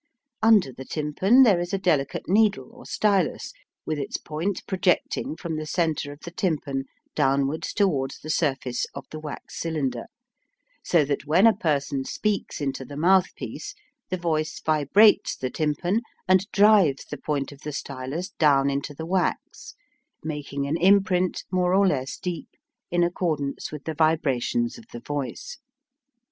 Under 0.41 0.71
the 0.73 0.83
tympan 0.83 1.43
there 1.43 1.59
is 1.59 1.75
a 1.75 1.77
delicate 1.77 2.27
needle 2.27 2.71
or 2.71 2.87
stylus, 2.87 3.53
with 3.85 3.99
its 3.99 4.17
point 4.17 4.65
projecting 4.65 5.35
from 5.35 5.57
the 5.57 5.67
centre 5.67 6.11
of 6.11 6.21
the 6.21 6.31
tympan 6.31 6.85
downwards 7.13 7.71
to 7.73 7.87
the 8.23 8.29
surface 8.31 8.87
of 8.95 9.05
the 9.11 9.19
wax 9.19 9.59
cylinder, 9.59 10.05
so 10.83 11.05
that 11.05 11.27
when 11.27 11.45
a 11.45 11.55
person 11.55 12.03
speaks 12.03 12.59
into 12.59 12.83
the 12.83 12.97
mouthpiece, 12.97 13.75
the 14.09 14.17
voice 14.17 14.59
vibrates 14.61 15.35
the 15.35 15.51
tympan 15.51 15.99
and 16.27 16.49
drives 16.51 17.05
the 17.05 17.17
point 17.19 17.51
of 17.51 17.61
the 17.61 17.71
stylus 17.71 18.29
down 18.39 18.71
into 18.71 18.95
the 18.95 19.05
wax, 19.05 19.75
making 20.23 20.65
an 20.65 20.77
imprint 20.77 21.43
more 21.51 21.75
or 21.75 21.85
less 21.87 22.17
deep 22.17 22.49
in 22.89 23.03
accordance 23.03 23.71
with 23.71 23.83
the 23.83 23.93
vibrations 23.93 24.79
of 24.79 24.85
the 24.91 24.99
voice. 24.99 25.59